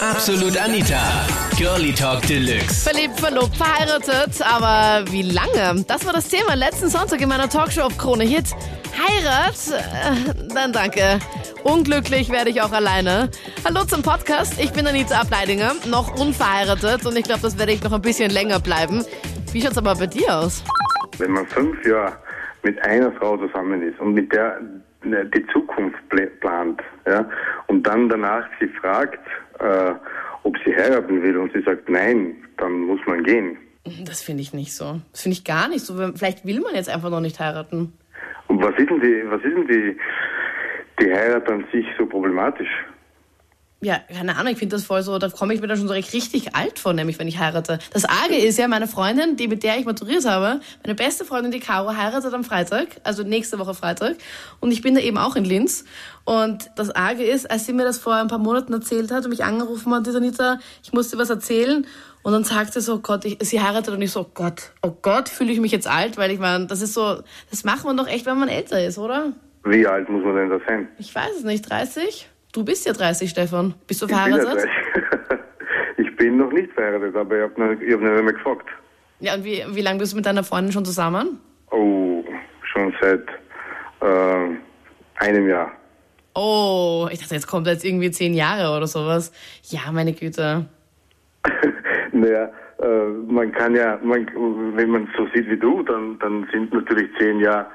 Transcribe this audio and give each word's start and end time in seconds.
Absolut 0.00 0.56
Anita. 0.56 1.26
Girlie 1.56 1.92
Talk 1.92 2.22
Deluxe. 2.22 2.88
Verliebt, 2.88 3.18
verlobt, 3.18 3.56
verheiratet, 3.56 4.40
aber 4.42 5.04
wie 5.10 5.22
lange? 5.22 5.84
Das 5.86 6.06
war 6.06 6.12
das 6.12 6.28
Thema 6.28 6.54
letzten 6.54 6.88
Sonntag 6.88 7.20
in 7.20 7.28
meiner 7.28 7.48
Talkshow 7.48 7.82
auf 7.82 7.98
Krone 7.98 8.24
Hit. 8.24 8.46
Heirat? 8.96 9.54
Äh, 9.72 10.54
Dann 10.54 10.72
danke. 10.72 11.18
Unglücklich 11.64 12.30
werde 12.30 12.50
ich 12.50 12.62
auch 12.62 12.70
alleine. 12.72 13.28
Hallo 13.64 13.84
zum 13.84 14.02
Podcast. 14.02 14.60
Ich 14.60 14.72
bin 14.72 14.86
Anita 14.86 15.20
Ableidinger, 15.20 15.72
noch 15.86 16.14
unverheiratet 16.18 17.04
und 17.04 17.16
ich 17.16 17.24
glaube, 17.24 17.42
das 17.42 17.58
werde 17.58 17.72
ich 17.72 17.82
noch 17.82 17.92
ein 17.92 18.02
bisschen 18.02 18.30
länger 18.30 18.60
bleiben. 18.60 19.04
Wie 19.52 19.60
schaut's 19.60 19.78
aber 19.78 19.96
bei 19.96 20.06
dir 20.06 20.38
aus? 20.38 20.62
Wenn 21.18 21.32
man 21.32 21.46
fünf 21.48 21.84
Jahre 21.84 22.16
mit 22.62 22.80
einer 22.84 23.10
Frau 23.12 23.36
zusammen 23.36 23.82
ist 23.82 23.98
und 24.00 24.14
mit 24.14 24.32
der 24.32 24.58
äh, 25.02 25.24
die 25.34 25.44
Zukunft 25.52 25.98
pl- 26.10 26.30
plant, 26.40 26.80
ja, 27.06 27.24
und 27.66 27.82
dann 27.84 28.08
danach 28.08 28.44
sie 28.60 28.68
fragt, 28.80 29.18
äh, 29.60 29.94
ob 30.42 30.56
sie 30.64 30.74
heiraten 30.74 31.22
will 31.22 31.36
und 31.36 31.52
sie 31.52 31.62
sagt 31.62 31.88
nein, 31.88 32.36
dann 32.56 32.72
muss 32.86 33.00
man 33.06 33.22
gehen. 33.22 33.56
Das 34.04 34.22
finde 34.22 34.42
ich 34.42 34.52
nicht 34.52 34.74
so. 34.74 35.00
Das 35.12 35.22
finde 35.22 35.36
ich 35.36 35.44
gar 35.44 35.68
nicht 35.68 35.84
so. 35.84 35.94
Vielleicht 36.14 36.44
will 36.44 36.60
man 36.60 36.74
jetzt 36.74 36.88
einfach 36.88 37.10
noch 37.10 37.20
nicht 37.20 37.40
heiraten. 37.40 37.92
Und 38.48 38.62
was 38.62 38.76
ist 38.78 38.90
denn 38.90 39.00
die, 39.00 39.22
was 39.28 39.42
ist 39.42 39.56
denn 39.56 39.66
die, 39.66 39.96
die 41.00 41.12
Heirat 41.12 41.48
an 41.48 41.64
sich 41.72 41.86
so 41.98 42.06
problematisch? 42.06 42.68
Ja, 43.80 44.00
keine 44.12 44.36
Ahnung, 44.36 44.52
ich 44.52 44.58
finde 44.58 44.74
das 44.74 44.84
voll 44.84 45.02
so, 45.02 45.18
da 45.18 45.28
komme 45.28 45.54
ich 45.54 45.60
mir 45.60 45.68
dann 45.68 45.78
schon 45.78 45.86
so 45.86 45.94
richtig 45.94 46.56
alt 46.56 46.80
vor, 46.80 46.94
nämlich 46.94 47.20
wenn 47.20 47.28
ich 47.28 47.38
heirate. 47.38 47.78
Das 47.92 48.04
Arge 48.04 48.34
ist 48.34 48.58
ja, 48.58 48.66
meine 48.66 48.88
Freundin, 48.88 49.36
die 49.36 49.46
mit 49.46 49.62
der 49.62 49.78
ich 49.78 49.84
maturiert 49.84 50.26
habe, 50.26 50.60
meine 50.82 50.96
beste 50.96 51.24
Freundin, 51.24 51.52
die 51.52 51.60
Caro, 51.60 51.96
heiratet 51.96 52.34
am 52.34 52.42
Freitag, 52.42 52.88
also 53.04 53.22
nächste 53.22 53.60
Woche 53.60 53.74
Freitag. 53.74 54.16
Und 54.58 54.72
ich 54.72 54.82
bin 54.82 54.96
da 54.96 55.00
eben 55.00 55.16
auch 55.16 55.36
in 55.36 55.44
Linz. 55.44 55.84
Und 56.24 56.70
das 56.74 56.90
Arge 56.90 57.22
ist, 57.22 57.48
als 57.48 57.66
sie 57.66 57.72
mir 57.72 57.84
das 57.84 58.00
vor 58.00 58.14
ein 58.14 58.26
paar 58.26 58.38
Monaten 58.38 58.72
erzählt 58.72 59.12
hat 59.12 59.22
und 59.22 59.30
mich 59.30 59.44
angerufen 59.44 59.94
hat, 59.94 60.06
die 60.06 60.10
Anita, 60.10 60.58
ich 60.82 60.92
musste 60.92 61.16
was 61.16 61.30
erzählen. 61.30 61.86
Und 62.24 62.32
dann 62.32 62.42
sagt 62.42 62.72
sie 62.72 62.80
so, 62.80 62.94
oh 62.94 62.98
Gott, 62.98 63.24
ich, 63.24 63.38
sie 63.42 63.62
heiratet 63.62 63.94
und 63.94 64.02
ich 64.02 64.10
so, 64.10 64.22
oh 64.22 64.30
Gott, 64.34 64.72
oh 64.82 64.90
Gott, 65.02 65.28
fühle 65.28 65.52
ich 65.52 65.60
mich 65.60 65.70
jetzt 65.70 65.86
alt, 65.86 66.16
weil 66.16 66.32
ich 66.32 66.40
meine, 66.40 66.66
das 66.66 66.82
ist 66.82 66.94
so, 66.94 67.22
das 67.50 67.62
macht 67.62 67.84
man 67.84 67.96
doch 67.96 68.08
echt, 68.08 68.26
wenn 68.26 68.40
man 68.40 68.48
älter 68.48 68.84
ist, 68.84 68.98
oder? 68.98 69.34
Wie 69.62 69.86
alt 69.86 70.08
muss 70.08 70.24
man 70.24 70.34
denn 70.34 70.50
da 70.50 70.58
sein? 70.66 70.88
Ich 70.98 71.14
weiß 71.14 71.30
es 71.38 71.44
nicht, 71.44 71.70
30? 71.70 72.28
Du 72.52 72.64
bist 72.64 72.86
ja 72.86 72.92
30, 72.92 73.30
Stefan. 73.30 73.74
Bist 73.86 74.02
du 74.02 74.06
Ich 74.06 74.10
bin, 74.10 74.18
ja 74.18 74.24
verheiratet? 74.24 74.68
30. 75.26 75.38
ich 75.98 76.16
bin 76.16 76.36
noch 76.38 76.52
nicht 76.52 76.72
verheiratet, 76.72 77.14
aber 77.14 77.36
ich 77.36 77.42
habe 77.42 77.60
noch, 77.60 77.80
ich 77.80 77.92
hab 77.92 78.00
noch 78.00 78.10
einmal 78.10 78.32
gefragt. 78.32 78.66
Ja, 79.20 79.34
und 79.34 79.44
wie, 79.44 79.64
wie 79.68 79.80
lange 79.80 79.98
bist 79.98 80.12
du 80.12 80.16
mit 80.16 80.26
deiner 80.26 80.44
Freundin 80.44 80.72
schon 80.72 80.84
zusammen? 80.84 81.40
Oh, 81.70 82.24
schon 82.62 82.94
seit 83.00 83.26
äh, 84.00 85.24
einem 85.24 85.48
Jahr. 85.48 85.72
Oh, 86.34 87.08
ich 87.10 87.18
dachte, 87.18 87.34
jetzt 87.34 87.48
kommt 87.48 87.66
jetzt 87.66 87.84
irgendwie 87.84 88.10
zehn 88.10 88.32
Jahre 88.32 88.76
oder 88.76 88.86
sowas. 88.86 89.32
Ja, 89.64 89.90
meine 89.92 90.12
Güte. 90.12 90.66
Naja, 92.10 92.50
äh, 92.80 93.08
man 93.28 93.52
kann 93.52 93.76
ja, 93.76 93.98
man, 94.02 94.26
wenn 94.74 94.90
man 94.90 95.08
so 95.16 95.28
sieht 95.34 95.48
wie 95.48 95.58
du, 95.58 95.82
dann, 95.82 96.18
dann 96.18 96.48
sind 96.50 96.72
natürlich 96.72 97.10
zehn 97.18 97.38
Jahre 97.38 97.66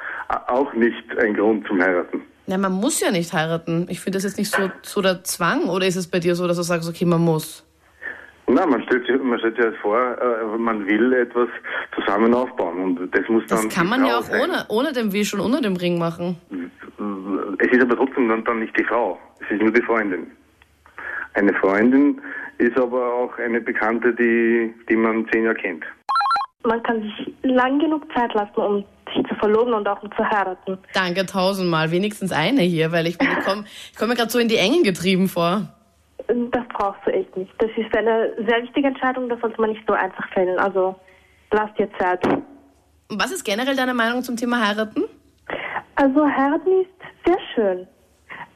auch 0.47 0.73
nicht 0.73 1.17
ein 1.17 1.33
Grund 1.35 1.65
zum 1.67 1.81
Heiraten. 1.81 2.23
Na, 2.45 2.57
man 2.57 2.73
muss 2.73 2.99
ja 2.99 3.11
nicht 3.11 3.31
heiraten. 3.33 3.87
Ich 3.89 4.01
finde 4.01 4.17
das 4.17 4.23
jetzt 4.23 4.37
nicht 4.37 4.53
so, 4.53 4.69
so 4.81 5.01
der 5.01 5.23
Zwang. 5.23 5.69
Oder 5.69 5.87
ist 5.87 5.95
es 5.95 6.07
bei 6.07 6.19
dir 6.19 6.35
so, 6.35 6.47
dass 6.47 6.57
du 6.57 6.63
sagst, 6.63 6.89
okay, 6.89 7.05
man 7.05 7.21
muss? 7.21 7.65
Na, 8.47 8.65
man 8.65 8.83
stellt 8.83 9.07
sich, 9.07 9.21
man 9.21 9.39
stellt 9.39 9.55
sich 9.55 9.63
halt 9.63 9.77
vor, 9.77 9.97
äh, 9.97 10.57
man 10.57 10.85
will 10.85 11.13
etwas 11.13 11.47
zusammen 11.95 12.33
aufbauen 12.33 12.83
und 12.83 13.15
das 13.15 13.27
muss 13.29 13.43
dann. 13.47 13.63
Das 13.63 13.73
kann 13.73 13.87
man 13.87 14.05
ja 14.05 14.17
auch 14.17 14.23
sein. 14.23 14.41
ohne, 14.41 14.65
ohne 14.67 14.91
den 14.91 15.13
Wisch 15.13 15.33
und 15.33 15.39
ohne 15.39 15.61
den 15.61 15.77
Ring 15.77 15.97
machen. 15.97 16.37
Es 17.59 17.71
ist 17.71 17.81
aber 17.81 17.95
trotzdem 17.95 18.27
dann, 18.27 18.43
dann 18.43 18.59
nicht 18.59 18.77
die 18.77 18.83
Frau, 18.83 19.17
es 19.39 19.49
ist 19.49 19.61
nur 19.61 19.71
die 19.71 19.81
Freundin. 19.81 20.27
Eine 21.35 21.53
Freundin 21.53 22.21
ist 22.57 22.77
aber 22.77 23.13
auch 23.13 23.37
eine 23.39 23.61
Bekannte, 23.61 24.13
die, 24.13 24.73
die 24.89 24.95
man 24.95 25.25
zehn 25.31 25.45
Jahre 25.45 25.55
kennt. 25.55 25.85
Man 26.63 26.81
kann 26.83 27.01
sich 27.01 27.33
lang 27.43 27.79
genug 27.79 28.05
Zeit 28.13 28.33
lassen, 28.33 28.55
um 28.55 28.85
sich 29.13 29.27
zu 29.27 29.35
verloben 29.35 29.73
und 29.73 29.87
auch 29.87 30.01
um 30.01 30.09
zu 30.11 30.23
heiraten. 30.29 30.77
Danke 30.93 31.25
tausendmal. 31.25 31.91
Wenigstens 31.91 32.31
eine 32.31 32.61
hier, 32.61 32.91
weil 32.91 33.07
ich, 33.07 33.17
ich 33.19 33.45
komme 33.45 33.65
ich 33.65 33.97
komm 33.97 34.09
mir 34.09 34.15
gerade 34.15 34.29
so 34.31 34.39
in 34.39 34.47
die 34.47 34.57
Engen 34.57 34.83
getrieben 34.83 35.27
vor. 35.27 35.67
Das 36.27 36.63
brauchst 36.73 37.05
du 37.05 37.11
echt 37.11 37.35
nicht. 37.35 37.51
Das 37.57 37.69
ist 37.75 37.95
eine 37.95 38.33
sehr 38.47 38.63
wichtige 38.63 38.87
Entscheidung, 38.87 39.27
das 39.27 39.39
sollte 39.41 39.59
man 39.59 39.71
nicht 39.71 39.83
so 39.85 39.93
einfach 39.93 40.27
fällen. 40.29 40.57
Also 40.57 40.95
lass 41.51 41.73
dir 41.75 41.89
Zeit. 41.99 42.25
Und 42.25 42.43
Was 43.09 43.31
ist 43.31 43.43
generell 43.43 43.75
deine 43.75 43.93
Meinung 43.93 44.23
zum 44.23 44.37
Thema 44.37 44.65
heiraten? 44.65 45.03
Also 45.95 46.25
heiraten 46.25 46.81
ist 46.81 47.25
sehr 47.25 47.37
schön. 47.53 47.87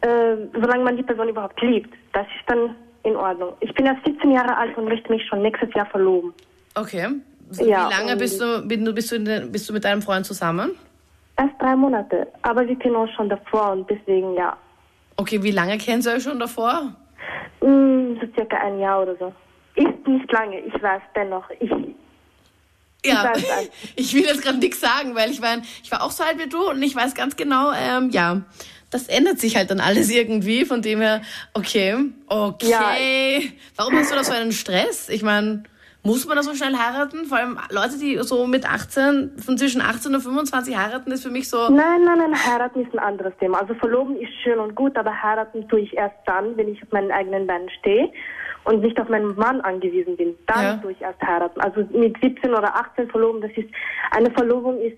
Äh, 0.02 0.48
solange 0.54 0.84
man 0.84 0.96
die 0.96 1.04
Person 1.04 1.30
überhaupt 1.30 1.60
liebt. 1.62 1.94
Das 2.14 2.26
ist 2.28 2.48
dann 2.48 2.76
in 3.04 3.16
Ordnung. 3.16 3.54
Ich 3.60 3.74
bin 3.74 3.86
erst 3.86 4.06
17 4.06 4.32
Jahre 4.32 4.56
alt 4.56 4.78
und 4.78 4.86
möchte 4.86 5.12
mich 5.12 5.26
schon 5.28 5.42
nächstes 5.42 5.74
Jahr 5.74 5.86
verloben. 5.88 6.34
Okay. 6.76 7.08
Ja, 7.52 7.88
Wie 7.88 7.94
lange 7.94 8.16
bist 8.18 8.42
du, 8.42 8.62
bist 8.68 8.86
du, 8.88 8.94
bist 8.94 9.12
du, 9.12 9.16
in 9.16 9.26
der- 9.26 9.42
bist 9.42 9.70
du 9.70 9.74
mit 9.74 9.84
deinem 9.86 10.02
Freund 10.02 10.26
zusammen? 10.26 10.72
Erst 11.38 11.54
drei 11.62 11.76
Monate. 11.76 12.28
Aber 12.42 12.68
wir 12.68 12.76
kennen 12.78 12.96
uns 12.96 13.12
schon 13.12 13.30
davor 13.30 13.72
und 13.72 13.90
deswegen 13.90 14.34
ja. 14.34 14.58
Okay, 15.18 15.42
wie 15.44 15.52
lange 15.52 15.78
kennst 15.78 16.08
du 16.08 16.12
euch 16.12 16.24
schon 16.24 16.40
davor? 16.40 16.94
Mm, 17.62 18.16
so 18.20 18.28
circa 18.36 18.58
ein 18.58 18.80
Jahr 18.80 19.02
oder 19.04 19.16
so. 19.18 19.34
Ist 19.76 20.08
nicht 20.08 20.32
lange, 20.32 20.60
ich 20.60 20.74
weiß 20.82 21.02
dennoch. 21.16 21.50
Ich, 21.60 21.70
Ja, 23.06 23.24
weiß 23.24 23.50
alles. 23.58 23.70
ich 23.96 24.14
will 24.14 24.24
jetzt 24.24 24.42
gerade 24.42 24.58
nichts 24.58 24.80
sagen, 24.82 25.16
weil 25.16 25.30
ich 25.32 25.40
meine, 25.40 25.62
ich 25.84 25.92
war 25.92 26.04
auch 26.04 26.12
so 26.12 26.24
alt 26.24 26.40
wie 26.40 26.50
du 26.50 26.70
und 26.70 26.82
ich 26.84 26.96
weiß 26.96 27.16
ganz 27.16 27.36
genau, 27.36 27.72
ähm, 27.72 28.10
ja, 28.10 28.42
das 28.90 29.08
ändert 29.08 29.40
sich 29.40 29.56
halt 29.56 29.70
dann 29.72 29.80
alles 29.80 30.10
irgendwie. 30.10 30.66
Von 30.66 30.82
dem 30.82 31.02
her, 31.02 31.22
okay, 31.54 31.96
okay. 32.28 33.54
Warum 33.76 33.96
hast 33.96 34.12
du 34.12 34.16
da 34.16 34.24
so 34.24 34.34
einen 34.34 34.52
Stress? 34.52 35.10
Ich 35.10 35.24
meine, 35.24 35.64
muss 36.08 36.26
man 36.26 36.38
da 36.38 36.44
so 36.44 36.54
schnell 36.56 36.74
heiraten? 36.78 37.26
Vor 37.26 37.38
allem 37.38 37.60
Leute, 37.70 38.00
die 38.00 38.18
so 38.20 38.48
mit 38.48 38.66
18, 38.66 39.34
von 39.44 39.58
zwischen 39.58 39.82
18 39.82 40.16
und 40.16 40.22
25 40.22 40.76
heiraten, 40.78 41.12
ist 41.12 41.24
für 41.24 41.30
mich 41.30 41.50
so, 41.50 41.58
Nein, 41.70 42.04
nein, 42.06 42.18
nein, 42.20 42.34
heiraten 42.34 42.82
ist 42.86 42.94
ein 42.94 43.00
anderes 43.00 43.34
Thema. 43.40 43.60
Also 43.62 43.74
verloben 43.76 44.16
ist 44.16 44.32
schön 44.42 44.58
und 44.60 44.74
gut, 44.74 44.96
aber 44.98 45.12
heiraten 45.22 45.68
tue 45.68 45.82
ich 45.82 45.96
erst 45.98 46.16
dann, 46.26 46.56
wenn 46.56 46.70
ich 46.70 46.82
auf 46.82 46.92
meinen 46.94 47.12
eigenen 47.12 47.46
Beinen 47.46 47.70
stehe 47.80 48.10
und 48.64 48.82
nicht 48.82 48.98
auf 49.02 49.10
meinen 49.10 49.36
Mann 49.36 49.60
angewiesen 49.62 50.16
bin. 50.16 50.34
Dann 50.48 50.64
Ja. 50.64 50.78
tue 50.78 50.94
ich 50.94 51.02
erst 51.02 51.22
heiraten. 51.22 51.60
Also 51.60 51.82
mit 51.92 52.16
17 52.22 52.52
oder 52.52 52.74
18 52.74 53.10
verloben, 53.10 53.42
das 53.42 53.52
ist, 53.58 53.68
eine 54.12 54.32
Verlobung 54.32 54.80
ist 54.80 54.98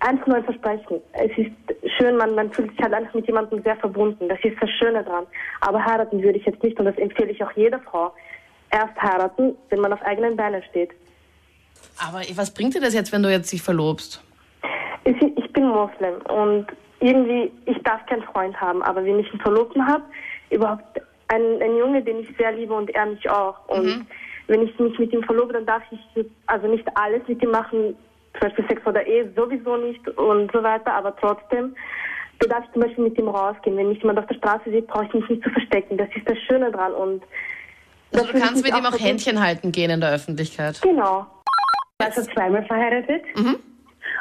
einfach 0.00 0.26
nur 0.26 0.36
ein 0.36 0.44
Versprechen. 0.44 1.00
Es 1.12 1.36
ist 1.36 1.50
schön, 1.98 2.16
man, 2.16 2.34
man 2.34 2.50
fühlt 2.52 2.70
sich 2.70 2.80
halt 2.80 2.94
einfach 2.94 3.12
mit 3.14 3.26
jemandem 3.26 3.62
sehr 3.62 3.76
verbunden. 3.76 4.28
Das 4.28 4.38
ist 4.42 4.56
das 4.60 4.70
Schöne 4.78 5.02
dran. 5.04 5.26
Aber 5.60 5.84
heiraten 5.84 6.22
würde 6.22 6.38
ich 6.38 6.46
jetzt 6.46 6.62
nicht 6.62 6.78
und 6.78 6.86
das 6.86 6.96
empfehle 6.96 7.30
ich 7.30 7.42
auch 7.44 7.52
jeder 7.52 7.80
Frau. 7.80 8.12
Erst 8.70 9.00
heiraten, 9.00 9.56
wenn 9.70 9.80
man 9.80 9.92
auf 9.92 10.02
eigenen 10.02 10.36
Beinen 10.36 10.62
steht. 10.70 10.90
aber 11.98 12.20
was 12.34 12.52
bringt 12.52 12.74
dir 12.74 12.80
das 12.80 12.94
jetzt, 12.94 13.12
wenn 13.12 13.22
du 13.22 13.30
jetzt 13.30 13.50
dich 13.52 13.62
verlobst? 13.62 14.22
Ich, 15.04 15.20
ich 15.22 15.52
bin 15.52 15.68
Moslem 15.68 16.16
und 16.28 16.66
irgendwie, 17.00 17.50
ich 17.64 17.82
darf 17.82 18.04
keinen 18.06 18.22
Freund 18.24 18.60
haben, 18.60 18.82
aber 18.82 19.04
wenn 19.04 19.18
ich 19.18 19.30
einen 19.30 19.40
Verlobten 19.40 19.86
habe, 19.86 20.02
überhaupt 20.50 21.00
ein, 21.28 21.62
ein 21.62 21.76
Junge, 21.76 22.02
den 22.02 22.20
ich 22.20 22.28
sehr 22.36 22.52
liebe 22.52 22.74
und 22.74 22.90
er 22.90 23.06
mich 23.06 23.28
auch. 23.30 23.56
Und 23.68 24.06
wenn 24.48 24.62
ich 24.62 24.78
mich 24.78 24.98
mit 24.98 25.12
ihm 25.12 25.22
verlobe, 25.22 25.52
dann 25.52 25.66
darf 25.66 25.82
ich 25.90 26.26
also 26.46 26.66
nicht 26.66 26.86
alles 26.94 27.26
mit 27.28 27.42
ihm 27.42 27.50
machen, 27.50 27.94
zum 28.32 28.40
Beispiel 28.40 28.66
Sex 28.68 28.86
oder 28.86 29.06
Ehe 29.06 29.30
sowieso 29.36 29.76
nicht 29.76 30.06
und 30.18 30.50
so 30.52 30.62
weiter, 30.62 30.92
aber 30.94 31.14
trotzdem 31.16 31.74
da 32.40 32.46
darf 32.48 32.64
ich 32.64 32.72
zum 32.72 32.82
Beispiel 32.82 33.04
mit 33.04 33.18
ihm 33.18 33.28
rausgehen. 33.28 33.76
Wenn 33.76 33.88
mich 33.88 33.98
jemand 33.98 34.18
auf 34.18 34.26
der 34.26 34.36
Straße 34.36 34.70
sieht, 34.70 34.86
brauche 34.86 35.06
ich 35.06 35.14
mich 35.14 35.28
nicht 35.28 35.42
zu 35.42 35.50
verstecken. 35.50 35.96
Das 35.96 36.08
ist 36.14 36.28
das 36.28 36.38
Schöne 36.38 36.70
dran 36.70 36.92
und 36.92 37.22
Also 38.12 38.32
du 38.32 38.38
kannst 38.38 38.64
mit 38.64 38.74
ihm 38.74 38.86
auch. 38.86 38.98
Händchen 38.98 39.40
halten 39.40 39.72
gehen 39.72 39.90
in 39.90 40.00
der 40.00 40.12
Öffentlichkeit. 40.12 40.80
Genau. 40.82 41.26
Also 41.98 42.22
zweimal 42.32 42.64
verheiratet 42.64 43.22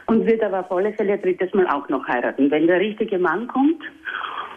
und 0.07 0.25
wird 0.25 0.41
aber 0.43 0.61
auf 0.61 0.71
alle 0.71 0.93
Fälle 0.93 1.17
drittes 1.17 1.53
Mal 1.53 1.67
auch 1.67 1.87
noch 1.89 2.07
heiraten, 2.07 2.49
wenn 2.49 2.65
der 2.67 2.79
richtige 2.79 3.19
Mann 3.19 3.47
kommt. 3.47 3.81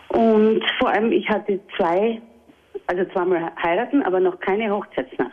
Und 0.08 0.62
vor 0.78 0.88
allem, 0.88 1.12
ich 1.12 1.28
hatte 1.28 1.60
zwei, 1.76 2.20
also 2.86 3.04
zweimal 3.12 3.52
heiraten, 3.62 4.02
aber 4.02 4.20
noch 4.20 4.40
keine 4.40 4.70
Hochzeitsnacht. 4.70 5.32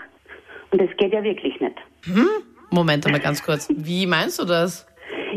Und 0.71 0.81
das 0.81 0.89
geht 0.97 1.13
ja 1.13 1.23
wirklich 1.23 1.59
nicht. 1.61 1.77
Moment 2.69 3.09
mal 3.09 3.19
ganz 3.19 3.41
kurz. 3.41 3.69
Wie 3.69 4.05
meinst 4.05 4.37
du 4.39 4.45
das? 4.45 4.85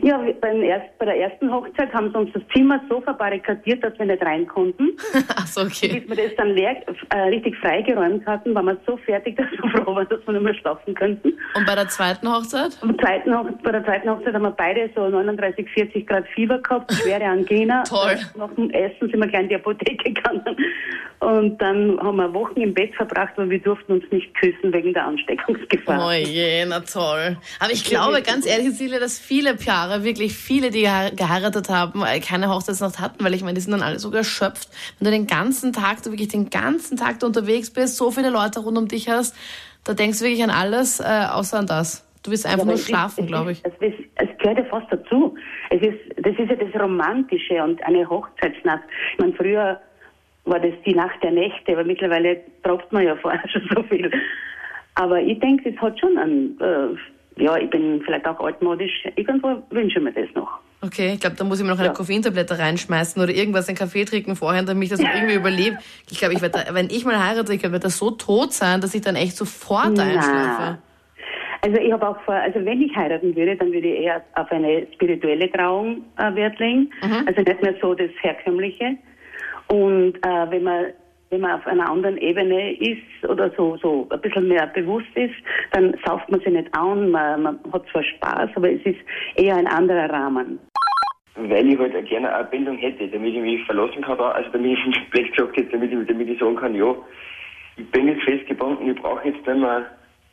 Ja, 0.02 0.20
beim 0.41 0.62
erst, 0.62 0.97
bei 0.99 1.05
der 1.06 1.17
ersten 1.17 1.52
Hochzeit 1.52 1.93
haben 1.93 2.11
sie 2.11 2.19
uns 2.19 2.32
das 2.32 2.43
Zimmer 2.55 2.81
so 2.88 3.00
verbarrikadiert, 3.00 3.82
dass 3.82 3.99
wir 3.99 4.06
nicht 4.06 4.23
rein 4.23 4.47
konnten. 4.47 4.91
Ach 5.37 5.47
so, 5.47 5.62
okay. 5.62 6.00
Bis 6.00 6.08
wir 6.08 6.25
das 6.25 6.37
dann 6.37 6.55
leer, 6.55 6.76
äh, 7.11 7.19
richtig 7.29 7.56
freigeräumt 7.58 8.26
hatten, 8.26 8.55
waren 8.55 8.67
wir 8.67 8.79
so 8.87 8.97
fertig, 8.99 9.37
dass 9.38 9.47
wir 9.50 9.70
froh 9.70 9.94
waren, 9.94 10.08
dass 10.08 10.20
wir 10.26 10.32
nicht 10.32 10.43
mehr 10.43 10.55
schlafen 10.55 10.94
könnten. 10.94 11.32
Und 11.55 11.67
bei 11.67 11.75
der 11.75 11.88
zweiten 11.88 12.31
Hochzeit? 12.31 12.73
Zweiten 13.00 13.31
bei 13.62 13.73
der 13.73 13.85
zweiten 13.85 14.11
Hochzeit 14.11 14.35
haben 14.35 14.43
wir 14.43 14.50
beide 14.50 14.91
so 14.94 15.08
39, 15.08 15.69
40 15.70 16.06
Grad 16.06 16.26
Fieber 16.35 16.58
gehabt, 16.58 16.93
schwere 16.93 17.25
Angina. 17.25 17.82
Toll. 17.88 18.19
Nach 18.37 18.52
dem 18.55 18.70
Essen 18.70 19.11
sind 19.11 19.19
wir 19.19 19.26
gleich 19.26 19.43
in 19.43 19.49
die 19.49 19.55
Apotheke 19.56 20.12
gegangen. 20.12 20.56
Und 21.20 21.61
dann 21.61 22.00
haben 22.00 22.17
wir 22.17 22.32
Wochen 22.32 22.61
im 22.61 22.73
Bett 22.73 22.94
verbracht, 22.94 23.35
weil 23.37 23.50
wir 23.50 23.58
durften 23.58 23.93
uns 23.93 24.05
nicht 24.11 24.35
küssen 24.37 24.73
wegen 24.73 24.94
der 24.94 25.05
Ansteckungsgefahr. 25.05 26.08
Oh 26.08 26.12
je, 26.12 26.64
na 26.64 26.81
toll. 26.81 27.37
Aber 27.58 27.73
ich 27.73 27.85
glaube, 27.85 28.23
ganz 28.23 28.47
ehrlich, 28.47 28.70
Cecilia, 28.70 28.99
dass 28.99 29.19
viele 29.19 29.55
Paare 29.55 29.89
Jahre 29.90 30.04
wirklich 30.04 30.34
viele, 30.34 30.70
die 30.70 30.82
geheiratet 30.82 31.69
haben, 31.69 32.02
keine 32.26 32.48
Hochzeitsnacht 32.48 33.00
hatten, 33.00 33.25
weil 33.25 33.34
ich 33.34 33.42
meine, 33.42 33.54
die 33.54 33.60
sind 33.60 33.72
dann 33.72 33.82
alle 33.82 33.98
so 33.98 34.12
erschöpft. 34.12 34.69
Wenn 34.98 35.06
du 35.06 35.10
den 35.10 35.26
ganzen 35.26 35.72
Tag, 35.72 36.02
du 36.02 36.10
wirklich 36.10 36.28
den 36.28 36.50
ganzen 36.50 36.96
Tag 36.96 37.22
unterwegs 37.22 37.70
bist, 37.70 37.96
so 37.96 38.10
viele 38.10 38.31
Leute 38.31 38.60
rund 38.60 38.78
um 38.78 38.88
dich 38.88 39.08
hast, 39.08 39.37
da 39.84 39.94
denkst 39.94 40.19
du 40.19 40.25
wirklich 40.25 40.42
an 40.42 40.50
alles, 40.50 41.00
äh, 41.00 41.26
außer 41.32 41.58
an 41.58 41.66
das. 41.66 42.06
Du 42.22 42.31
willst 42.31 42.46
einfach 42.46 42.66
ja, 42.66 42.72
nur 42.72 42.78
schlafen, 42.78 43.26
glaube 43.26 43.52
ich. 43.52 43.62
Es, 43.64 43.72
es, 43.81 43.94
es, 44.16 44.38
gehört 44.38 44.58
ja 44.58 44.64
fast 44.64 44.92
dazu. 44.92 45.34
Es 45.70 45.81
ist, 45.81 45.98
das 46.19 46.38
ist 46.38 46.50
ja 46.50 46.56
das 46.56 46.81
Romantische 46.81 47.62
und 47.62 47.82
eine 47.82 48.08
Hochzeitsnacht. 48.08 48.82
Ich 49.14 49.19
meine, 49.19 49.32
früher 49.32 49.81
war 50.44 50.60
das 50.60 50.75
die 50.84 50.94
Nacht 50.94 51.22
der 51.22 51.31
Nächte, 51.31 51.72
aber 51.72 51.84
mittlerweile 51.84 52.40
braucht 52.62 52.92
man 52.92 53.04
ja 53.04 53.16
vorher 53.22 53.48
schon 53.48 53.69
so 53.75 53.82
viel. 53.84 54.10
Aber 54.96 55.19
ich 55.20 55.38
denke, 55.40 55.72
das 55.72 55.81
hat 55.81 55.98
schon 55.98 56.19
einen, 56.19 56.60
äh, 56.60 56.96
ja, 57.40 57.56
ich 57.56 57.70
bin 57.70 58.02
vielleicht 58.04 58.26
auch 58.26 58.38
altmodisch, 58.40 59.04
irgendwo 59.16 59.62
wünsche 59.70 59.98
ich 59.98 60.04
mir 60.04 60.12
das 60.12 60.28
noch. 60.34 60.60
Okay, 60.82 61.12
ich 61.14 61.20
glaube, 61.20 61.37
da 61.37 61.44
muss 61.44 61.58
ich 61.58 61.64
mir 61.64 61.72
noch 61.72 61.78
eine 61.78 61.88
ja. 61.88 61.94
Koffeintablette 61.94 62.58
reinschmeißen 62.58 63.22
oder 63.22 63.32
irgendwas 63.32 63.69
in 63.69 63.75
Kaffee 63.75 64.04
trinken 64.04 64.34
vorher, 64.34 64.62
damit 64.62 64.84
ich 64.84 64.90
das 64.90 65.00
noch 65.00 65.14
irgendwie 65.14 65.34
überlebe. 65.42 65.76
Ich 66.10 66.19
glaube, 66.19 66.34
ich 66.34 66.40
werde, 66.40 66.58
wenn 66.72 66.87
ich 66.87 67.04
mal 67.04 67.22
heirate, 67.22 67.52
ich 67.52 67.62
werde 67.62 67.81
da 67.81 67.90
so 67.90 68.10
tot 68.12 68.52
sein, 68.52 68.81
dass 68.81 68.94
ich 68.94 69.02
dann 69.02 69.16
echt 69.16 69.37
sofort 69.37 69.92
Na. 69.94 70.04
einschlafe. 70.04 70.78
Also 71.62 71.76
ich 71.78 71.92
habe 71.92 72.08
auch 72.08 72.19
vor, 72.22 72.34
also 72.34 72.64
wenn 72.64 72.81
ich 72.81 72.96
heiraten 72.96 73.37
würde, 73.37 73.56
dann 73.56 73.70
würde 73.70 73.88
ich 73.88 74.04
eher 74.04 74.22
auf 74.34 74.50
eine 74.50 74.87
spirituelle 74.94 75.50
Trauung 75.52 76.04
äh, 76.16 76.34
Wert 76.34 76.58
legen. 76.58 76.90
Mhm. 77.02 77.26
Also 77.26 77.42
nicht 77.42 77.62
mehr 77.62 77.75
so 77.82 77.94
das 77.94 78.10
herkömmliche. 78.22 78.96
Und 79.69 80.14
äh, 80.16 80.50
wenn 80.50 80.62
man 80.62 80.87
wenn 81.31 81.41
man 81.43 81.53
auf 81.53 81.67
einer 81.67 81.88
anderen 81.88 82.17
Ebene 82.19 82.77
ist 82.79 83.29
oder 83.29 83.50
so, 83.56 83.77
so 83.81 84.09
ein 84.11 84.21
bisschen 84.21 84.49
mehr 84.49 84.67
bewusst 84.67 85.06
ist, 85.15 85.35
dann 85.73 85.97
sauft 86.05 86.29
man 86.29 86.41
sich 86.41 86.53
nicht 86.53 86.75
an, 86.75 87.11
man, 87.11 87.43
man 87.43 87.59
hat 87.73 87.85
zwar 87.93 88.03
Spaß, 88.03 88.50
aber 88.56 88.73
es 88.73 88.85
ist 88.85 88.99
eher 89.37 89.56
ein 89.56 89.69
anderer 89.69 90.11
Rahmen. 90.11 90.59
Weil 91.37 91.69
ich 91.69 91.79
halt 91.79 92.09
gerne 92.09 92.35
eine 92.35 92.49
Bindung 92.49 92.77
hätte, 92.79 93.06
damit 93.06 93.35
ich 93.35 93.41
mich 93.41 93.65
verlassen 93.65 94.03
kann, 94.03 94.19
also 94.19 94.50
damit 94.50 94.77
ich 94.77 94.87
nicht 94.87 95.11
blöd 95.11 95.32
gesagt 95.32 95.56
hätte, 95.56 95.71
damit 95.71 95.93
ich, 95.93 96.06
damit 96.09 96.29
ich 96.29 96.41
sagen 96.41 96.56
kann, 96.56 96.75
ja, 96.75 96.94
ich 97.76 97.88
bin 97.93 98.09
jetzt 98.09 98.25
festgebunden, 98.25 98.91
ich 98.91 99.00
brauche 99.00 99.29
jetzt 99.29 99.47
nicht 99.47 99.61
mehr 99.61 99.87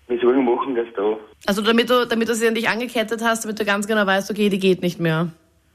mir 0.07 0.19
Sorgen 0.19 0.45
machen, 0.45 0.73
dass 0.73 0.87
da... 0.95 1.17
Also 1.45 1.61
damit 1.61 1.89
du, 1.89 2.07
damit 2.07 2.27
du 2.27 2.33
sie 2.33 2.47
an 2.47 2.55
dich 2.55 2.69
angekettet 2.69 3.21
hast, 3.23 3.43
damit 3.43 3.59
du 3.59 3.65
ganz 3.65 3.87
genau 3.87 4.05
weißt, 4.05 4.31
okay, 4.31 4.49
die 4.49 4.57
geht 4.57 4.81
nicht 4.81 4.99
mehr. 4.99 5.27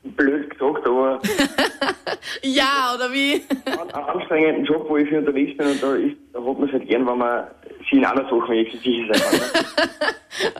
Blöd 0.02 0.50
gesagt, 0.50 0.86
aber... 0.86 1.20
ja, 2.42 2.94
oder 2.94 3.12
wie? 3.12 3.42
einen 3.66 3.90
anstrengenden 3.90 4.64
Job, 4.64 4.88
wo 4.88 4.96
ich 4.96 5.08
für 5.08 5.18
unterwegs 5.18 5.56
bin 5.56 5.66
und 5.66 5.82
da, 5.82 5.94
ist, 5.94 6.16
da 6.32 6.40
hat 6.40 6.58
man 6.58 6.68
es 6.68 6.72
halt 6.72 6.88
gern, 6.88 7.06
wenn 7.06 7.18
man 7.18 7.46
sich 7.80 7.92
in 7.92 8.04
einer 8.04 8.28
Sache 8.28 8.52
nicht 8.52 8.82
sicher 8.82 9.14
sein 9.14 9.40
kann. 9.40 9.86
Ne? 9.86 9.92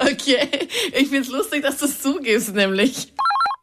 okay, 0.12 0.48
ich 0.92 1.08
finde 1.08 1.20
es 1.20 1.30
lustig, 1.30 1.62
dass 1.62 1.78
du 1.78 1.86
es 1.86 2.00
zugibst, 2.00 2.54
nämlich. 2.54 3.12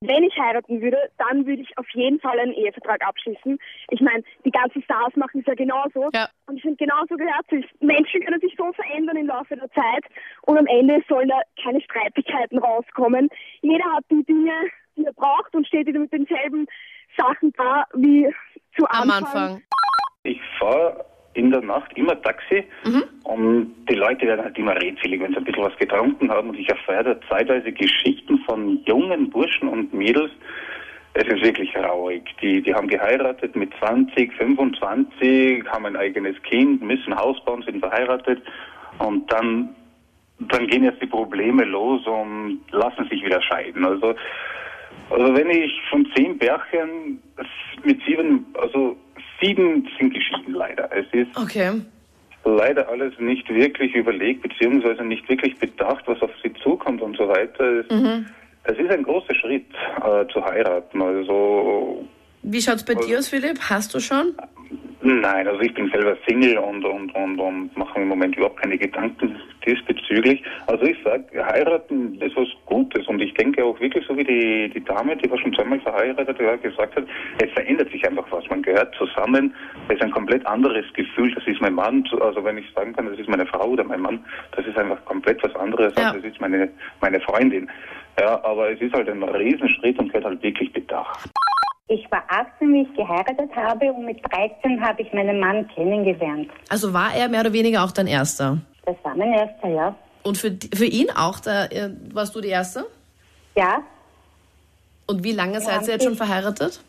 Wenn 0.02 0.24
ich 0.24 0.34
heiraten 0.38 0.82
würde, 0.82 0.98
dann 1.18 1.46
würde 1.46 1.62
ich 1.62 1.78
auf 1.78 1.88
jeden 1.94 2.22
Fall 2.22 2.40
einen 2.40 2.54
Ehevertrag 2.54 3.06
abschließen. 3.06 3.60
Ich 3.90 4.00
meine, 4.00 4.24
die 4.46 4.52
ganzen 4.52 4.82
Stars 4.84 5.14
machen 5.18 5.42
es 5.42 5.46
ja 5.46 5.56
genauso. 5.56 6.10
Ja. 6.14 6.30
Und 6.48 6.56
ich 6.56 6.62
finde, 6.62 6.78
genauso 6.78 7.18
gehört 7.18 7.50
sich. 7.50 7.66
Menschen 7.82 8.22
können 8.24 8.40
sich 8.40 8.56
so 8.58 8.72
verändern 8.72 9.18
im 9.18 9.28
Laufe 9.28 9.58
der 9.58 9.70
Zeit 9.72 10.06
und 10.44 10.58
am 10.58 10.68
Ende 10.68 11.04
sollen 11.10 11.28
da 11.28 11.42
keine 11.62 11.82
Streitigkeiten 11.82 12.60
rauskommen. 12.60 13.28
Jeder 13.62 13.84
hat 13.94 14.06
die 14.10 14.24
Dinge, 14.24 14.54
die 14.96 15.04
er 15.04 15.14
braucht 15.14 15.54
und 15.54 15.68
steht 15.68 15.88
wieder 15.88 16.00
mit 16.00 16.14
denselben 16.14 16.66
Sachen 17.20 17.54
da 17.58 17.86
wie 17.94 18.28
zu 18.78 18.86
Anfang. 18.86 19.04
Am 19.04 19.12
Anfang. 19.12 19.62
Ich 20.24 20.40
fahre 20.58 21.06
in 21.34 21.52
der 21.52 21.62
Nacht 21.62 21.96
immer 21.96 22.20
Taxi 22.22 22.66
mhm. 22.86 23.04
und 23.24 23.76
die 23.90 23.96
Leute 23.96 24.26
werden 24.26 24.44
halt 24.44 24.58
immer 24.58 24.76
redselig, 24.76 25.22
wenn 25.22 25.32
sie 25.32 25.38
ein 25.38 25.44
bisschen 25.44 25.64
was 25.64 25.78
getrunken 25.78 26.30
haben 26.30 26.50
und 26.50 26.60
ich 26.60 26.70
erfahre 26.70 27.04
da 27.04 27.28
zeitweise 27.30 27.72
Geschichten 27.72 28.40
von 28.40 28.84
jungen 28.86 29.30
Burschen 29.30 29.70
und 29.70 29.94
Mädels. 29.94 30.32
Es 31.14 31.28
ist 31.28 31.44
wirklich 31.44 31.72
traurig. 31.74 32.24
Die, 32.42 32.62
die 32.62 32.74
haben 32.74 32.88
geheiratet 32.88 33.56
mit 33.56 33.72
20, 33.80 34.34
25, 34.34 35.66
haben 35.68 35.86
ein 35.86 35.96
eigenes 35.96 36.42
Kind, 36.44 36.82
müssen 36.82 37.16
Haus 37.16 37.44
bauen, 37.46 37.64
sind 37.64 37.80
verheiratet 37.80 38.42
und 39.00 39.32
dann, 39.32 39.76
dann 40.40 40.68
gehen 40.68 40.84
jetzt 40.84 41.02
die 41.02 41.08
Probleme 41.08 41.64
los 41.64 42.06
und 42.06 42.62
lassen 42.72 43.08
sich 43.10 43.24
wieder 43.24 43.42
scheiden. 43.42 43.86
Also, 43.86 44.16
also 45.10 45.36
wenn 45.36 45.50
ich 45.50 45.72
von 45.90 46.08
zehn 46.16 46.38
Bärchen 46.38 47.20
mit 47.84 48.00
sieben, 48.06 48.46
also 48.60 48.96
sieben 49.42 49.88
sind 49.98 50.14
geschieden 50.14 50.54
leider. 50.54 50.90
Es 50.92 51.06
ist 51.12 51.36
okay. 51.38 51.82
leider 52.46 52.88
alles 52.90 53.14
nicht 53.20 53.50
wirklich 53.50 53.96
überlegt, 53.96 54.42
beziehungsweise 54.42 55.04
nicht 55.04 55.28
wirklich 55.30 55.58
bedacht, 55.58 56.04
was 56.08 56.22
auf 56.22 56.32
sie 56.44 56.54
zukommt 56.62 57.02
und 57.02 57.18
so 57.18 57.28
weiter. 57.28 57.64
Es, 57.80 57.90
mhm. 57.90 58.26
es 58.64 58.78
ist 58.78 58.92
ein 58.92 59.04
großer 59.04 59.36
Schritt 59.36 59.66
äh, 59.98 60.26
zu 60.32 60.44
heiraten. 60.44 61.02
Also 61.02 62.08
wie 62.44 62.62
schaut 62.62 62.76
es 62.76 62.86
bei 62.86 62.96
also, 62.96 63.08
dir 63.08 63.20
aus, 63.20 63.30
Philipp? 63.30 63.60
Hast 63.70 63.94
du 63.94 64.00
schon? 64.00 64.34
Nein, 65.02 65.48
also 65.48 65.62
ich 65.62 65.74
bin 65.74 65.90
selber 65.90 66.18
Single 66.28 66.58
und, 66.58 66.84
und, 66.86 67.14
und, 67.16 67.40
und 67.40 67.78
mache 67.78 68.00
im 68.00 68.08
Moment 68.08 68.36
überhaupt 68.36 68.62
keine 68.62 68.78
Gedanken 68.78 69.40
diesbezüglich. 69.70 70.44
Also 70.68 70.86
ich 70.86 70.98
sage, 71.04 71.24
heiraten 71.34 72.20
ist 72.22 72.36
was 72.36 72.48
Gutes 72.66 73.08
und 73.08 73.22
ich 73.22 73.34
denke 73.36 73.64
auch 73.64 73.80
wirklich, 73.80 74.06
so 74.08 74.18
wie 74.18 74.24
die, 74.24 74.72
die 74.74 74.84
Dame, 74.84 75.16
die 75.18 75.30
war 75.30 75.38
schon 75.38 75.54
zweimal 75.54 75.80
verheiratet, 75.80 76.38
die 76.40 76.68
gesagt 76.68 76.96
hat, 76.96 77.04
es 77.42 77.52
verändert 77.52 77.92
sich 77.92 78.06
einfach 78.08 78.26
was. 78.32 78.48
Man 78.50 78.62
gehört 78.62 78.94
zusammen, 78.96 79.54
es 79.88 79.96
ist 79.96 80.04
ein 80.04 80.12
komplett 80.12 80.46
anderes 80.46 80.86
Gefühl. 80.94 81.34
Das 81.36 81.46
ist 81.48 81.62
mein 81.62 81.74
Mann, 81.74 82.04
also 82.22 82.44
wenn 82.44 82.58
ich 82.58 82.66
sagen 82.74 82.94
kann, 82.94 83.08
das 83.08 83.20
ist 83.20 83.30
meine 83.30 83.46
Frau 83.46 83.70
oder 83.70 83.84
mein 83.84 84.02
Mann, 84.02 84.24
das 84.56 84.66
ist 84.66 84.78
einfach 84.78 85.04
komplett 85.06 85.44
was 85.44 85.56
anderes, 85.56 85.94
ja. 85.98 86.12
als 86.12 86.22
das 86.22 86.32
ist 86.32 86.42
meine, 86.42 86.70
meine 87.02 87.20
Freundin. 87.22 87.70
Ja, 88.20 88.44
aber 88.44 88.72
es 88.72 88.82
ist 88.82 88.94
halt 88.94 89.10
ein 89.10 89.24
Riesenschritt 89.24 89.98
und 90.00 90.08
gehört 90.08 90.26
halt 90.26 90.44
wirklich 90.44 90.74
bedacht. 90.74 91.30
Ich 91.92 92.06
war 92.12 92.24
18, 92.28 92.72
wie 92.72 92.82
ich 92.84 92.94
geheiratet 92.96 93.50
habe 93.56 93.92
und 93.92 94.06
mit 94.06 94.20
13 94.32 94.80
habe 94.80 95.02
ich 95.02 95.12
meinen 95.12 95.40
Mann 95.40 95.68
kennengelernt. 95.74 96.50
Also 96.70 96.94
war 96.94 97.16
er 97.16 97.30
mehr 97.30 97.42
oder 97.42 97.54
weniger 97.54 97.84
auch 97.84 97.92
dein 97.92 98.06
Erster? 98.06 98.60
Das 98.90 98.98
war 99.04 99.16
mein 99.16 99.34
Erster, 99.34 99.68
ja. 99.68 99.96
Und 100.24 100.40
für, 100.40 100.58
für 100.74 100.86
ihn 100.86 101.12
auch, 101.12 101.40
da, 101.40 101.66
äh, 101.66 101.92
warst 102.12 102.36
du 102.36 102.42
die 102.42 102.48
Erste? 102.48 102.88
Ja. 103.56 103.84
Und 105.06 105.24
wie 105.24 105.32
lange 105.32 105.62
seid 105.62 105.84
ihr 105.84 105.94
jetzt 105.94 106.06
schon 106.06 106.16
verheiratet? 106.16 106.82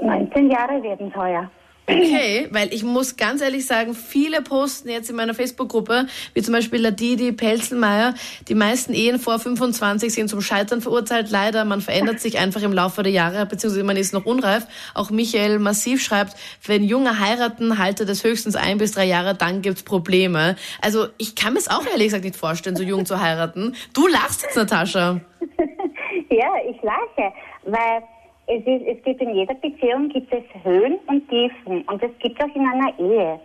19 0.00 0.50
Jahre 0.52 0.80
werden 0.84 1.08
es 1.08 1.16
heuer. 1.16 1.50
Okay, 1.88 2.48
weil 2.50 2.74
ich 2.74 2.82
muss 2.82 3.16
ganz 3.16 3.40
ehrlich 3.40 3.64
sagen, 3.64 3.94
viele 3.94 4.42
posten 4.42 4.88
jetzt 4.88 5.08
in 5.08 5.14
meiner 5.14 5.34
Facebook-Gruppe, 5.34 6.06
wie 6.34 6.42
zum 6.42 6.52
Beispiel 6.52 6.80
Ladidi, 6.80 7.30
Pelzelmeier, 7.30 8.14
die 8.48 8.56
meisten 8.56 8.92
Ehen 8.92 9.20
vor 9.20 9.38
25 9.38 10.12
sind 10.12 10.28
zum 10.28 10.40
Scheitern 10.40 10.80
verurteilt. 10.80 11.30
Leider, 11.30 11.64
man 11.64 11.80
verändert 11.80 12.18
sich 12.18 12.38
einfach 12.38 12.62
im 12.62 12.72
Laufe 12.72 13.04
der 13.04 13.12
Jahre, 13.12 13.46
beziehungsweise 13.46 13.84
man 13.84 13.96
ist 13.96 14.12
noch 14.12 14.26
unreif. 14.26 14.66
Auch 14.94 15.10
Michael 15.10 15.60
Massiv 15.60 16.02
schreibt, 16.02 16.36
wenn 16.66 16.82
Junge 16.82 17.20
heiraten, 17.20 17.78
halte 17.78 18.04
das 18.04 18.24
höchstens 18.24 18.56
ein 18.56 18.78
bis 18.78 18.90
drei 18.90 19.04
Jahre, 19.04 19.34
dann 19.36 19.62
gibt's 19.62 19.84
Probleme. 19.84 20.56
Also 20.82 21.06
ich 21.18 21.36
kann 21.36 21.52
mir 21.52 21.60
es 21.60 21.68
auch 21.68 21.86
ehrlich 21.86 22.06
gesagt 22.06 22.24
nicht 22.24 22.36
vorstellen, 22.36 22.74
so 22.74 22.82
jung 22.82 23.06
zu 23.06 23.20
heiraten. 23.20 23.76
Du 23.94 24.08
lachst 24.08 24.42
jetzt, 24.42 24.56
Natascha. 24.56 25.20
ja, 26.30 26.48
ich 26.68 26.82
lache, 26.82 27.32
weil 27.64 28.02
es, 28.46 28.60
ist, 28.64 28.86
es 28.86 29.02
gibt 29.04 29.20
in 29.20 29.34
jeder 29.34 29.54
Beziehung 29.54 30.08
gibt 30.08 30.32
es 30.32 30.42
Höhen 30.64 30.98
und 31.06 31.28
Tiefen 31.28 31.82
und 31.82 32.02
es 32.02 32.10
gibt 32.18 32.42
auch 32.42 32.54
in 32.54 32.66
einer 32.66 32.98
Ehe. 32.98 33.40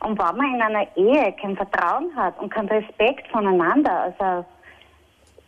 Und 0.00 0.18
wenn 0.18 0.36
man 0.36 0.54
in 0.54 0.62
einer 0.62 0.86
Ehe 0.96 1.34
kein 1.40 1.56
Vertrauen 1.56 2.14
hat 2.16 2.38
und 2.40 2.52
keinen 2.52 2.68
Respekt 2.68 3.28
voneinander, 3.28 4.14
also 4.18 4.44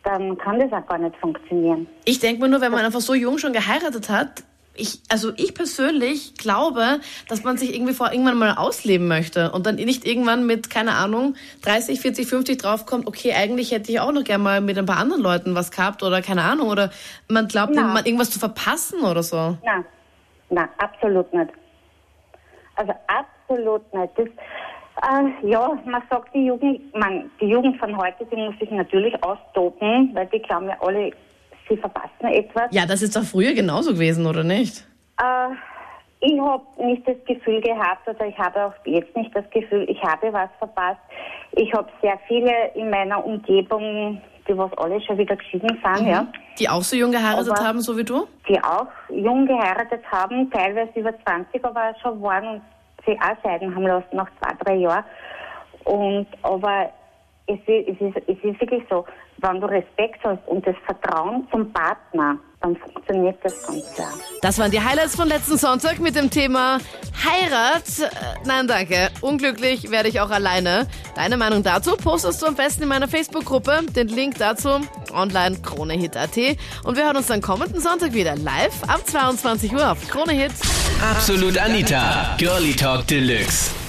dann 0.03 0.37
kann 0.37 0.59
das 0.59 0.71
auch 0.71 0.85
gar 0.87 0.97
nicht 0.97 1.15
funktionieren. 1.17 1.87
Ich 2.05 2.19
denke 2.19 2.41
mir 2.41 2.47
nur, 2.47 2.61
wenn 2.61 2.71
man 2.71 2.85
einfach 2.85 3.01
so 3.01 3.13
jung 3.13 3.37
schon 3.37 3.53
geheiratet 3.53 4.09
hat, 4.09 4.43
ich, 4.77 4.99
also 5.09 5.31
ich 5.37 5.53
persönlich 5.53 6.35
glaube, 6.35 6.99
dass 7.27 7.43
man 7.43 7.57
sich 7.57 7.73
irgendwie 7.75 7.93
vor 7.93 8.11
irgendwann 8.11 8.37
mal 8.37 8.55
ausleben 8.55 9.07
möchte 9.07 9.51
und 9.51 9.65
dann 9.65 9.75
nicht 9.75 10.05
irgendwann 10.05 10.45
mit, 10.45 10.69
keine 10.69 10.93
Ahnung, 10.93 11.35
30, 11.63 11.99
40, 11.99 12.27
50 12.27 12.57
draufkommt, 12.57 13.07
okay, 13.07 13.33
eigentlich 13.33 13.71
hätte 13.71 13.91
ich 13.91 13.99
auch 13.99 14.11
noch 14.11 14.23
gerne 14.23 14.43
mal 14.43 14.61
mit 14.61 14.77
ein 14.77 14.85
paar 14.85 14.97
anderen 14.97 15.21
Leuten 15.21 15.55
was 15.55 15.71
gehabt 15.71 16.03
oder 16.03 16.21
keine 16.21 16.43
Ahnung, 16.43 16.69
oder 16.69 16.91
man 17.27 17.47
glaubt, 17.47 17.73
man 17.73 18.05
irgendwas 18.05 18.31
zu 18.31 18.39
verpassen 18.39 19.01
oder 19.01 19.23
so. 19.23 19.57
Nein, 19.63 19.85
nein, 20.49 20.69
absolut 20.77 21.33
nicht. 21.33 21.51
Also 22.75 22.93
absolut 23.07 23.93
nicht. 23.93 24.11
Das, 24.17 24.27
äh, 24.27 25.47
ja, 25.47 25.77
man 25.85 26.01
sagt, 26.09 26.33
die 26.33 26.45
Jugend, 26.45 26.95
man, 26.95 27.29
die 27.39 27.47
Jugend 27.47 27.77
von 27.77 27.95
heute, 27.97 28.25
die 28.25 28.35
muss 28.35 28.57
sich 28.59 28.71
natürlich 28.71 29.13
austoben, 29.23 30.11
weil 30.13 30.27
die 30.27 30.39
glauben 30.39 30.67
ja 30.67 30.77
alle, 30.81 31.11
sie 31.69 31.77
verpassen 31.77 32.27
etwas. 32.27 32.67
Ja, 32.71 32.85
das 32.85 33.01
ist 33.01 33.15
doch 33.15 33.23
früher 33.23 33.53
genauso 33.53 33.93
gewesen, 33.93 34.25
oder 34.25 34.43
nicht? 34.43 34.85
Äh, 35.19 35.53
ich 36.21 36.39
habe 36.39 36.63
nicht 36.79 37.07
das 37.07 37.17
Gefühl 37.25 37.61
gehabt, 37.61 38.07
oder 38.07 38.25
ich 38.25 38.37
habe 38.37 38.65
auch 38.65 38.73
jetzt 38.85 39.15
nicht 39.15 39.35
das 39.35 39.49
Gefühl, 39.51 39.85
ich 39.89 40.01
habe 40.03 40.31
was 40.33 40.49
verpasst. 40.57 41.01
Ich 41.51 41.71
habe 41.73 41.87
sehr 42.01 42.17
viele 42.27 42.51
in 42.75 42.89
meiner 42.89 43.23
Umgebung, 43.23 44.21
die 44.47 44.57
was 44.57 44.71
alle 44.77 45.01
schon 45.01 45.17
wieder 45.17 45.35
geschieden 45.35 45.79
sind, 45.83 46.01
mhm. 46.01 46.07
ja. 46.07 46.27
Die 46.59 46.69
auch 46.69 46.81
so 46.81 46.95
jung 46.95 47.11
geheiratet 47.11 47.51
aber 47.51 47.67
haben, 47.67 47.81
so 47.81 47.97
wie 47.97 48.03
du? 48.03 48.27
Die 48.47 48.61
auch 48.63 48.87
jung 49.09 49.45
geheiratet 49.45 50.01
haben, 50.11 50.49
teilweise 50.51 50.91
über 50.95 51.13
20 51.25 51.63
aber 51.63 51.93
schon 52.01 52.21
waren 52.21 52.47
und 52.47 52.61
sie 53.05 53.17
auch 53.19 53.41
scheiden 53.43 53.75
haben 53.75 53.85
lassen 53.85 54.15
nach 54.15 54.29
zwei, 54.39 54.53
drei 54.63 54.75
Jahren. 54.75 55.03
Und 55.83 56.27
aber 56.41 56.89
es 57.47 57.59
ist, 57.67 57.89
es, 57.89 58.01
ist, 58.01 58.17
es 58.27 58.37
ist 58.43 58.61
wirklich 58.61 58.83
so, 58.89 59.05
wenn 59.37 59.59
du 59.59 59.67
Respekt 59.67 60.23
hast 60.23 60.47
und 60.47 60.65
das 60.65 60.75
Vertrauen 60.85 61.47
zum 61.51 61.71
Partner, 61.71 62.37
dann 62.61 62.75
funktioniert 62.77 63.37
das 63.43 63.65
Ganze. 63.67 64.03
Das 64.41 64.57
waren 64.57 64.71
die 64.71 64.81
Highlights 64.81 65.15
von 65.15 65.27
letzten 65.27 65.57
Sonntag 65.57 65.99
mit 65.99 66.15
dem 66.15 66.29
Thema 66.29 66.79
Heirat. 67.23 67.83
Äh, 67.99 68.07
nein, 68.45 68.67
danke. 68.67 69.09
Unglücklich 69.21 69.91
werde 69.91 70.09
ich 70.09 70.19
auch 70.21 70.31
alleine. 70.31 70.87
Deine 71.15 71.37
Meinung 71.37 71.63
dazu 71.63 71.95
postest 71.95 72.41
du 72.41 72.47
am 72.47 72.55
besten 72.55 72.83
in 72.83 72.89
meiner 72.89 73.07
Facebook-Gruppe. 73.07 73.81
Den 73.95 74.07
Link 74.07 74.37
dazu 74.37 74.81
online 75.13 75.57
kronehit.at. 75.61 76.37
Und 76.83 76.97
wir 76.97 77.05
hören 77.05 77.17
uns 77.17 77.27
dann 77.27 77.41
kommenden 77.41 77.79
Sonntag 77.79 78.13
wieder 78.13 78.35
live 78.35 78.83
ab 78.87 79.01
22 79.05 79.73
Uhr 79.73 79.91
auf 79.91 80.07
Kronehit. 80.07 80.51
Absolut 81.11 81.57
Anita, 81.57 82.35
Girlie 82.37 82.73
Talk 82.73 83.05
Deluxe. 83.07 83.84